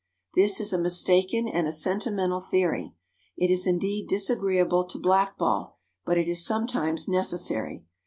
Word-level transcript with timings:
This 0.33 0.59
is 0.59 0.73
a 0.73 0.81
mistaken 0.81 1.47
and 1.47 1.67
a 1.67 1.71
sentimental 1.71 2.41
theory. 2.41 2.95
It 3.37 3.51
is 3.51 3.67
indeed 3.67 4.07
disagreeable 4.07 4.83
to 4.87 4.97
blackball, 4.97 5.77
but 6.05 6.17
it 6.17 6.27
is 6.27 6.43
sometimes 6.43 7.07
necessary. 7.07 7.83